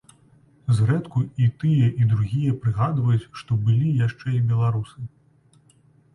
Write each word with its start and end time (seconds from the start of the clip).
Зрэдку 0.77 1.21
і 1.43 1.49
тыя 1.63 1.89
і 2.05 2.07
другія 2.13 2.55
прыгадваюць, 2.65 3.29
што 3.43 3.59
былі 3.67 3.93
яшчэ 4.01 4.27
і 4.39 4.43
беларусы. 4.55 4.99